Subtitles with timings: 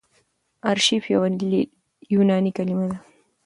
[0.69, 1.27] آرشیف يوه
[2.13, 2.97] یوناني کليمه ده.